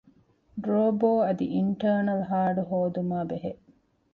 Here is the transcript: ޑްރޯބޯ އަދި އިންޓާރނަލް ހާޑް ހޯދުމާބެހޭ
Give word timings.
ޑްރޯބޯ 0.63 1.09
އަދި 1.25 1.45
އިންޓާރނަލް 1.55 2.23
ހާޑް 2.29 2.61
ހޯދުމާބެހޭ 2.69 3.51